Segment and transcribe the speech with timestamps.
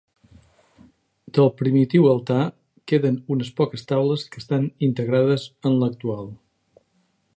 [1.37, 2.47] Del primitiu altar
[2.93, 6.35] queden unes poques taules que estan integrades en l'actual.